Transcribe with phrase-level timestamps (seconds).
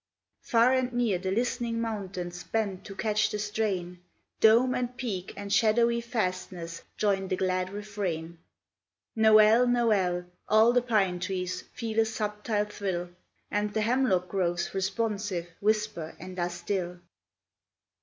[0.41, 3.99] Far and near the listening mountains Bend to catch the strain,
[4.39, 8.39] Dome, and peak, and shadowy fastness Join the glad refrain,—
[9.15, 9.67] Noel!
[9.67, 10.25] Noel!
[10.49, 13.11] All the pine trees Feel a subtile thrill,
[13.51, 16.99] And the hemlock groves, responsive, Whisper and are still.